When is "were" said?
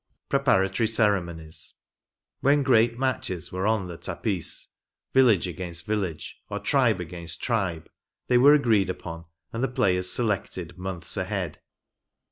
3.51-3.67, 8.39-8.55